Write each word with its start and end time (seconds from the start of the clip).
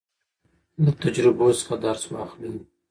له 0.83 0.91
تجربو 1.01 1.47
څخه 1.59 1.75
درس 1.85 2.03
واخلئ. 2.13 2.51